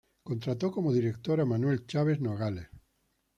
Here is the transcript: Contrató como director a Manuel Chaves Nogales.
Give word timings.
Contrató 0.23 0.71
como 0.71 0.91
director 0.91 1.39
a 1.39 1.45
Manuel 1.45 1.85
Chaves 1.85 2.19
Nogales. 2.21 2.69